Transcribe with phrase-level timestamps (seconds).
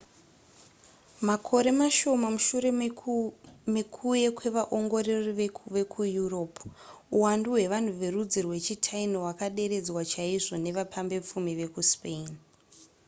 [1.27, 2.71] makore mashoma mushure
[3.73, 5.31] mekuuye kwevaongorori
[5.75, 6.59] vekueurope
[7.17, 12.29] uwandu hwevanhu verudzi rwechitaino hwakaderedzwa chaizvo nevapambepfumi vekuspain